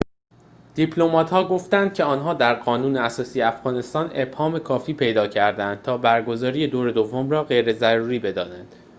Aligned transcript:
دیپلمات‌ها 0.75 1.43
گفتند 1.47 1.93
که 1.93 2.03
آنها 2.03 2.33
در 2.33 2.53
قانون 2.53 2.97
اساسی 2.97 3.41
افغانستان 3.41 4.11
ابهام 4.13 4.59
کافی 4.59 4.93
پیدا 4.93 5.27
کرده‌اند 5.27 5.81
تا 5.81 5.97
برگزاری 5.97 6.67
دور 6.67 6.91
دوم 6.91 7.29
را 7.29 7.43
غیر 7.43 7.73
ضروری 7.73 8.19
بدانند 8.19 8.75